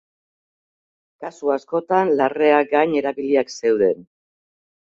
Kasu 1.25 1.51
askotan 1.57 2.15
larreak 2.21 2.73
gain 2.73 2.99
erabiliak 3.03 3.55
zeuden. 3.61 4.05